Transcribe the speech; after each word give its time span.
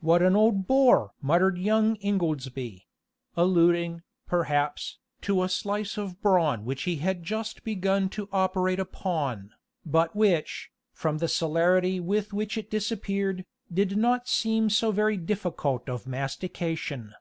"What 0.00 0.22
an 0.22 0.34
old 0.36 0.66
boar!" 0.66 1.12
muttered 1.20 1.58
young 1.58 1.96
Ingoldsby; 1.96 2.86
alluding, 3.36 4.00
perhaps, 4.26 4.96
to 5.20 5.42
a 5.42 5.50
slice 5.50 5.98
of 5.98 6.22
brawn 6.22 6.64
which 6.64 6.84
he 6.84 6.96
had 6.96 7.22
just 7.22 7.62
begun 7.62 8.08
to 8.08 8.30
operate 8.32 8.80
upon, 8.80 9.50
but 9.84 10.16
which, 10.16 10.70
from 10.94 11.18
the 11.18 11.28
celerity 11.28 12.00
with 12.00 12.32
which 12.32 12.56
it 12.56 12.70
disappeared, 12.70 13.44
did 13.70 13.98
not 13.98 14.26
seem 14.28 14.70
so 14.70 14.92
very 14.92 15.18
difficult 15.18 15.90
of 15.90 16.06
mastication. 16.06 17.12